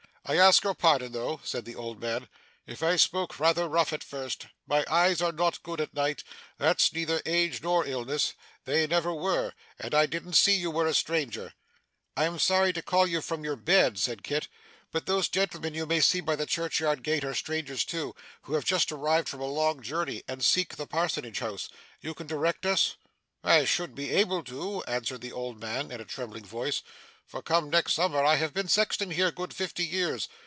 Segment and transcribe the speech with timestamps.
[0.23, 2.29] I ask your pardon though,' said the old man,
[2.65, 4.45] 'if I spoke rather rough at first.
[4.65, 6.23] My eyes are not good at night
[6.57, 8.33] that's neither age nor illness;
[8.63, 11.53] they never were and I didn't see you were a stranger.'
[12.15, 14.47] 'I am sorry to call you from your bed,' said Kit,
[14.91, 18.63] 'but those gentlemen you may see by the churchyard gate, are strangers too, who have
[18.63, 21.67] just arrived from a long journey, and seek the parsonage house.
[21.99, 22.95] You can direct us?'
[23.43, 26.83] 'I should be able to,' answered the old man, in a trembling voice,
[27.23, 30.27] 'for, come next summer, I have been sexton here, good fifty years.